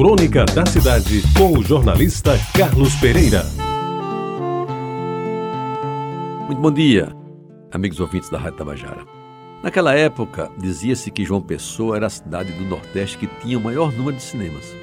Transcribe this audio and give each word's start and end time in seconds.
Crônica 0.00 0.46
da 0.46 0.64
Cidade, 0.64 1.22
com 1.36 1.58
o 1.58 1.62
jornalista 1.62 2.32
Carlos 2.56 2.94
Pereira. 2.94 3.44
Muito 6.46 6.58
bom 6.58 6.70
dia, 6.72 7.14
amigos 7.70 8.00
ouvintes 8.00 8.30
da 8.30 8.38
Rádio 8.38 8.56
Tabajara. 8.56 9.04
Naquela 9.62 9.94
época, 9.94 10.50
dizia-se 10.56 11.10
que 11.10 11.22
João 11.22 11.42
Pessoa 11.42 11.96
era 11.96 12.06
a 12.06 12.10
cidade 12.10 12.50
do 12.50 12.64
Nordeste 12.64 13.18
que 13.18 13.26
tinha 13.42 13.58
o 13.58 13.60
maior 13.60 13.92
número 13.92 14.16
de 14.16 14.22
cinemas. 14.22 14.74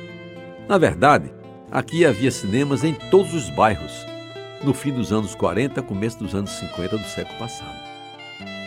Na 0.69 0.77
verdade, 0.77 1.33
aqui 1.71 2.05
havia 2.05 2.29
cinemas 2.29 2.83
em 2.83 2.93
todos 2.93 3.33
os 3.33 3.49
bairros, 3.49 4.05
no 4.63 4.71
fim 4.71 4.93
dos 4.93 5.11
anos 5.11 5.33
40, 5.33 5.81
começo 5.81 6.19
dos 6.19 6.35
anos 6.35 6.51
50 6.51 6.95
do 6.95 7.05
século 7.05 7.39
passado. 7.39 7.75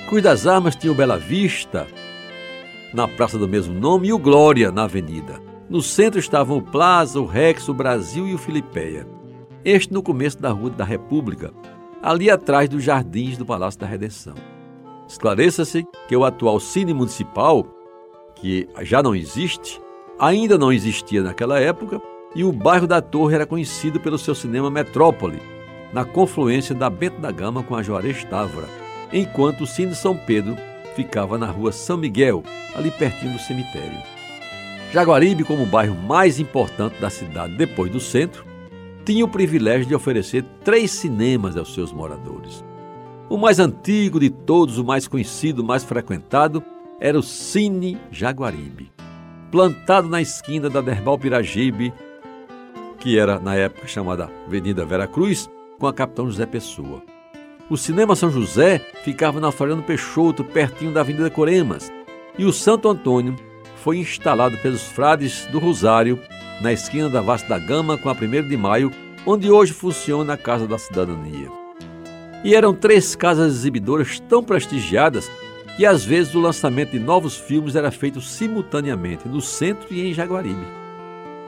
Cruz 0.08 0.24
das 0.24 0.48
Armas 0.48 0.74
tinha 0.74 0.92
o 0.92 0.96
Bela 0.96 1.16
Vista, 1.16 1.86
na 2.92 3.06
praça 3.06 3.38
do 3.38 3.46
mesmo 3.46 3.72
nome, 3.72 4.08
e 4.08 4.12
o 4.12 4.18
Glória, 4.18 4.72
na 4.72 4.82
avenida. 4.82 5.49
No 5.70 5.80
centro 5.80 6.18
estavam 6.18 6.56
o 6.56 6.62
Plaza, 6.62 7.20
o 7.20 7.24
Rex, 7.24 7.68
o 7.68 7.72
Brasil 7.72 8.26
e 8.26 8.34
o 8.34 8.38
Filipeia. 8.38 9.06
Este 9.64 9.94
no 9.94 10.02
começo 10.02 10.42
da 10.42 10.50
Rua 10.50 10.70
da 10.70 10.84
República, 10.84 11.52
ali 12.02 12.28
atrás 12.28 12.68
dos 12.68 12.82
jardins 12.82 13.38
do 13.38 13.46
Palácio 13.46 13.78
da 13.78 13.86
Redenção. 13.86 14.34
Esclareça-se 15.06 15.86
que 16.08 16.16
o 16.16 16.24
atual 16.24 16.58
Cine 16.58 16.92
Municipal, 16.92 17.64
que 18.34 18.68
já 18.80 19.00
não 19.00 19.14
existe, 19.14 19.80
ainda 20.18 20.58
não 20.58 20.72
existia 20.72 21.22
naquela 21.22 21.60
época, 21.60 22.02
e 22.34 22.42
o 22.42 22.50
bairro 22.50 22.88
da 22.88 23.00
Torre 23.00 23.36
era 23.36 23.46
conhecido 23.46 24.00
pelo 24.00 24.18
seu 24.18 24.34
cinema 24.34 24.72
Metrópole, 24.72 25.40
na 25.92 26.04
confluência 26.04 26.74
da 26.74 26.90
Bento 26.90 27.20
da 27.20 27.30
Gama 27.30 27.62
com 27.62 27.76
a 27.76 27.82
Juarez 27.82 28.24
Távora, 28.24 28.66
enquanto 29.12 29.60
o 29.60 29.66
Cine 29.68 29.94
São 29.94 30.16
Pedro 30.16 30.56
ficava 30.96 31.38
na 31.38 31.46
rua 31.46 31.70
São 31.70 31.96
Miguel, 31.96 32.42
ali 32.74 32.90
pertinho 32.90 33.34
do 33.34 33.38
cemitério. 33.38 34.19
Jaguaribe, 34.92 35.44
como 35.44 35.62
o 35.62 35.66
bairro 35.66 35.94
mais 35.94 36.40
importante 36.40 37.00
da 37.00 37.08
cidade 37.08 37.56
depois 37.56 37.92
do 37.92 38.00
centro, 38.00 38.44
tinha 39.04 39.24
o 39.24 39.28
privilégio 39.28 39.86
de 39.86 39.94
oferecer 39.94 40.44
três 40.64 40.90
cinemas 40.90 41.56
aos 41.56 41.72
seus 41.72 41.92
moradores. 41.92 42.64
O 43.28 43.36
mais 43.36 43.60
antigo 43.60 44.18
de 44.18 44.30
todos, 44.30 44.78
o 44.78 44.84
mais 44.84 45.06
conhecido, 45.06 45.62
o 45.62 45.64
mais 45.64 45.84
frequentado, 45.84 46.60
era 46.98 47.16
o 47.16 47.22
Cine 47.22 47.98
Jaguaribe, 48.10 48.90
plantado 49.52 50.08
na 50.08 50.20
esquina 50.20 50.68
da 50.68 50.80
Derbal 50.80 51.16
Piragibe, 51.16 51.94
que 52.98 53.16
era 53.16 53.38
na 53.38 53.54
época 53.54 53.86
chamada 53.86 54.28
Avenida 54.44 54.84
Vera 54.84 55.06
Cruz, 55.06 55.48
com 55.78 55.86
a 55.86 55.94
Capitão 55.94 56.26
José 56.26 56.46
Pessoa. 56.46 57.00
O 57.70 57.76
Cinema 57.76 58.16
São 58.16 58.28
José 58.28 58.80
ficava 59.04 59.38
na 59.38 59.52
Floriano 59.52 59.84
Peixoto, 59.84 60.42
pertinho 60.42 60.92
da 60.92 61.02
Avenida 61.02 61.30
Coremas, 61.30 61.92
e 62.36 62.44
o 62.44 62.52
Santo 62.52 62.88
Antônio 62.88 63.36
foi 63.82 63.98
instalado 63.98 64.56
pelos 64.58 64.82
frades 64.82 65.46
do 65.46 65.58
Rosário, 65.58 66.18
na 66.60 66.72
esquina 66.72 67.08
da 67.08 67.20
Vasta 67.20 67.48
da 67.48 67.58
Gama 67.58 67.96
com 67.96 68.08
a 68.08 68.12
1 68.12 68.48
de 68.48 68.56
maio, 68.56 68.92
onde 69.26 69.50
hoje 69.50 69.72
funciona 69.72 70.34
a 70.34 70.36
Casa 70.36 70.66
da 70.66 70.78
Cidadania. 70.78 71.50
E 72.44 72.54
eram 72.54 72.74
três 72.74 73.14
casas 73.14 73.54
exibidoras 73.54 74.20
tão 74.20 74.42
prestigiadas 74.42 75.30
que 75.76 75.86
às 75.86 76.04
vezes 76.04 76.34
o 76.34 76.40
lançamento 76.40 76.90
de 76.90 76.98
novos 76.98 77.36
filmes 77.36 77.76
era 77.76 77.90
feito 77.90 78.20
simultaneamente 78.20 79.28
no 79.28 79.40
centro 79.40 79.86
e 79.90 80.08
em 80.08 80.14
Jaguaribe. 80.14 80.66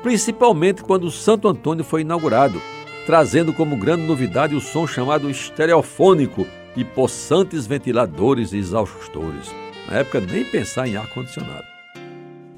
Principalmente 0.02 0.82
quando 0.82 1.04
o 1.04 1.10
Santo 1.10 1.48
Antônio 1.48 1.84
foi 1.84 2.00
inaugurado, 2.00 2.60
trazendo 3.06 3.52
como 3.52 3.76
grande 3.76 4.04
novidade 4.04 4.54
o 4.54 4.60
som 4.60 4.86
chamado 4.86 5.30
estereofônico 5.30 6.46
e 6.76 6.84
possantes 6.84 7.66
ventiladores 7.66 8.52
e 8.52 8.58
exaustores. 8.58 9.54
Na 9.88 9.98
época, 9.98 10.20
nem 10.20 10.44
pensar 10.44 10.88
em 10.88 10.96
ar-condicionado. 10.96 11.71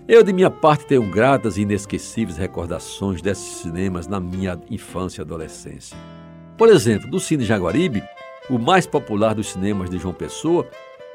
Eu, 0.07 0.23
de 0.23 0.35
minha 0.35 0.51
parte, 0.51 0.85
tenho 0.85 1.03
gratas 1.11 1.57
e 1.57 1.63
inesquecíveis 1.63 2.37
recordações 2.37 3.23
desses 3.23 3.63
cinemas 3.63 4.07
na 4.07 4.21
minha 4.21 4.61
infância 4.71 5.23
e 5.23 5.25
adolescência. 5.25 5.97
Por 6.59 6.69
exemplo, 6.69 7.11
do 7.11 7.19
Cine 7.19 7.43
Jaguaribe, 7.43 8.05
o 8.51 8.59
mais 8.59 8.87
popular 8.87 9.35
dos 9.35 9.49
cinemas 9.49 9.89
de 9.89 9.97
João 9.97 10.13
Pessoa, 10.13 10.69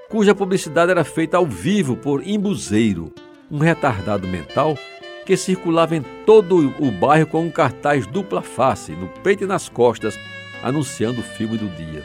cuja 0.10 0.34
publicidade 0.34 0.90
era 0.90 1.04
feita 1.04 1.38
ao 1.38 1.46
vivo 1.46 1.96
por 1.96 2.28
Imbuzeiro, 2.28 3.14
um 3.52 3.60
retardado 3.60 4.28
mental 4.28 4.76
que 5.24 5.38
circulava 5.38 5.96
em 5.96 6.02
todo 6.26 6.74
o 6.80 6.90
bairro 6.90 7.28
com 7.28 7.44
um 7.44 7.52
cartaz 7.52 8.08
dupla 8.08 8.42
face, 8.42 8.94
no 8.94 9.08
peito 9.22 9.44
e 9.44 9.48
nas 9.48 9.70
costas, 9.70 10.18
anunciando 10.64 11.20
o 11.20 11.24
filme 11.24 11.60
do 11.60 11.70
dia. 11.76 12.04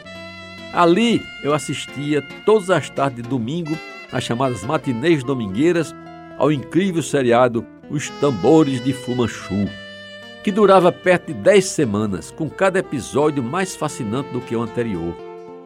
Ali 0.71 1.19
eu 1.43 1.51
assistia 1.51 2.21
todas 2.45 2.69
as 2.69 2.91
tardes 2.91 3.23
de 3.23 3.27
domingo 3.27 3.75
às 4.11 4.23
chamadas 4.23 4.63
matinês 4.63 5.23
domingueiras 5.23 5.95
ao 6.37 6.51
incrível 6.51 7.01
seriado 7.01 7.65
Os 7.89 8.09
Tambores 8.09 8.83
de 8.83 8.93
Fumanchu, 8.93 9.67
que 10.43 10.51
durava 10.51 10.91
perto 10.91 11.27
de 11.27 11.33
10 11.33 11.65
semanas, 11.65 12.31
com 12.31 12.49
cada 12.49 12.79
episódio 12.79 13.41
mais 13.41 13.75
fascinante 13.75 14.29
do 14.31 14.41
que 14.41 14.55
o 14.55 14.61
anterior, 14.61 15.15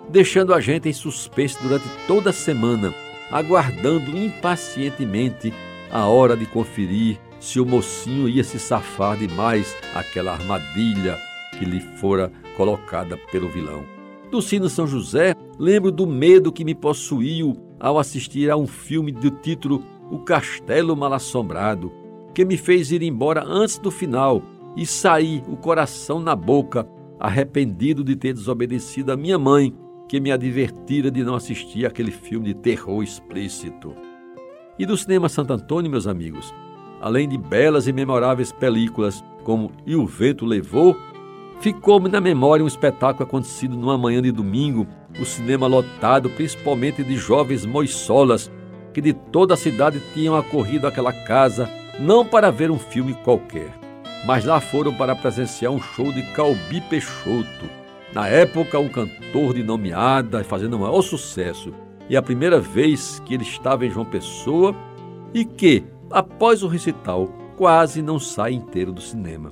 deixando 0.09 0.53
a 0.53 0.61
gente 0.61 0.87
em 0.87 0.93
suspense 0.93 1.57
durante 1.61 1.85
toda 2.07 2.29
a 2.29 2.33
semana, 2.33 2.93
aguardando 3.31 4.17
impacientemente 4.17 5.53
a 5.91 6.05
hora 6.07 6.35
de 6.37 6.45
conferir 6.45 7.19
se 7.39 7.59
o 7.59 7.65
mocinho 7.65 8.27
ia 8.27 8.43
se 8.43 8.59
safar 8.59 9.17
de 9.17 9.27
mais 9.27 9.75
aquela 9.95 10.33
armadilha 10.33 11.17
que 11.57 11.65
lhe 11.65 11.79
fora 11.79 12.31
colocada 12.55 13.17
pelo 13.31 13.49
vilão. 13.49 13.83
Do 14.29 14.41
Sino 14.41 14.69
São 14.69 14.85
José, 14.85 15.33
lembro 15.57 15.91
do 15.91 16.05
medo 16.05 16.51
que 16.51 16.63
me 16.63 16.75
possuiu 16.75 17.57
ao 17.79 17.97
assistir 17.97 18.49
a 18.51 18.57
um 18.57 18.67
filme 18.67 19.11
do 19.11 19.31
título 19.31 19.83
O 20.11 20.19
Castelo 20.19 20.95
Mal 20.95 21.13
Assombrado, 21.13 21.91
que 22.33 22.45
me 22.45 22.57
fez 22.57 22.91
ir 22.91 23.01
embora 23.01 23.43
antes 23.43 23.77
do 23.77 23.91
final 23.91 24.41
e 24.75 24.85
sair 24.85 25.43
o 25.47 25.57
coração 25.57 26.19
na 26.19 26.35
boca, 26.35 26.87
arrependido 27.19 28.03
de 28.03 28.15
ter 28.15 28.33
desobedecido 28.33 29.11
a 29.11 29.17
minha 29.17 29.37
mãe, 29.37 29.73
que 30.07 30.19
me 30.19 30.31
advertira 30.31 31.11
de 31.11 31.23
não 31.23 31.35
assistir 31.35 31.85
aquele 31.85 32.11
filme 32.11 32.47
de 32.47 32.53
terror 32.55 33.03
explícito. 33.03 33.93
E 34.77 34.85
do 34.85 34.97
cinema 34.97 35.29
Santo 35.29 35.53
Antônio, 35.53 35.91
meus 35.91 36.07
amigos, 36.07 36.53
além 37.01 37.27
de 37.27 37.37
belas 37.37 37.87
e 37.87 37.93
memoráveis 37.93 38.51
películas 38.51 39.23
como 39.43 39.71
E 39.85 39.95
o 39.95 40.05
Vento 40.05 40.45
Levou, 40.45 40.95
ficou-me 41.59 42.09
na 42.09 42.21
memória 42.21 42.63
um 42.63 42.67
espetáculo 42.67 43.27
acontecido 43.27 43.75
numa 43.75 43.97
manhã 43.97 44.21
de 44.21 44.31
domingo, 44.31 44.87
o 45.19 45.25
cinema 45.25 45.67
lotado 45.67 46.29
principalmente 46.29 47.03
de 47.03 47.17
jovens 47.17 47.65
moissolas 47.65 48.49
que 48.99 49.01
de 49.01 49.13
toda 49.13 49.53
a 49.53 49.57
cidade 49.57 50.01
tinham 50.13 50.35
acorrido 50.35 50.85
àquela 50.85 51.13
casa 51.13 51.69
não 51.97 52.25
para 52.25 52.51
ver 52.51 52.69
um 52.69 52.77
filme 52.77 53.13
qualquer, 53.13 53.71
mas 54.25 54.43
lá 54.43 54.59
foram 54.59 54.93
para 54.93 55.15
presenciar 55.15 55.71
um 55.71 55.81
show 55.81 56.11
de 56.11 56.21
Calbi 56.33 56.81
Peixoto, 56.81 57.69
na 58.13 58.27
época 58.27 58.77
um 58.77 58.89
cantor 58.89 59.53
de 59.53 59.63
nomeada 59.63 60.43
fazendo 60.43 60.73
o 60.75 60.79
maior 60.79 61.01
sucesso, 61.01 61.73
e 62.09 62.17
a 62.17 62.21
primeira 62.21 62.59
vez 62.59 63.21
que 63.25 63.35
ele 63.35 63.43
estava 63.43 63.85
em 63.85 63.89
João 63.89 64.05
Pessoa 64.05 64.75
e 65.33 65.45
que, 65.45 65.85
após 66.11 66.61
o 66.61 66.67
recital, 66.67 67.27
quase 67.55 68.01
não 68.01 68.19
sai 68.19 68.51
inteiro 68.51 68.91
do 68.91 69.01
cinema. 69.01 69.49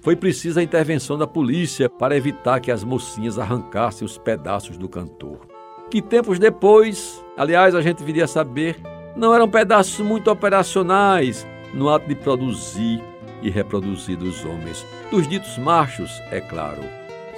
Foi 0.00 0.16
precisa 0.16 0.58
a 0.58 0.62
intervenção 0.62 1.16
da 1.16 1.26
polícia 1.26 1.88
para 1.88 2.16
evitar 2.16 2.58
que 2.58 2.72
as 2.72 2.82
mocinhas 2.82 3.38
arrancassem 3.38 4.04
os 4.04 4.18
pedaços 4.18 4.76
do 4.76 4.88
cantor. 4.88 5.46
Que 5.90 6.02
tempos 6.02 6.38
depois, 6.38 7.24
aliás, 7.34 7.74
a 7.74 7.80
gente 7.80 8.04
viria 8.04 8.24
a 8.24 8.28
saber, 8.28 8.76
não 9.18 9.34
eram 9.34 9.48
pedaços 9.48 9.98
muito 9.98 10.30
operacionais 10.30 11.46
no 11.74 11.88
ato 11.90 12.08
de 12.08 12.14
produzir 12.14 13.02
e 13.42 13.50
reproduzir 13.50 14.16
dos 14.16 14.44
homens, 14.44 14.86
dos 15.10 15.28
ditos 15.28 15.58
machos, 15.58 16.10
é 16.30 16.40
claro. 16.40 16.82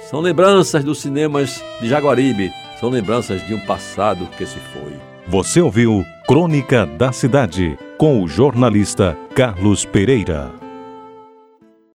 São 0.09 0.19
lembranças 0.19 0.83
dos 0.83 1.01
cinemas 1.01 1.63
de 1.79 1.87
Jaguaribe, 1.87 2.51
são 2.79 2.89
lembranças 2.89 3.45
de 3.45 3.53
um 3.53 3.59
passado 3.59 4.27
que 4.37 4.45
se 4.45 4.59
foi. 4.73 4.93
Você 5.27 5.61
ouviu 5.61 6.03
Crônica 6.27 6.85
da 6.85 7.11
Cidade 7.11 7.77
com 7.97 8.23
o 8.23 8.27
jornalista 8.27 9.17
Carlos 9.35 9.85
Pereira. 9.85 10.60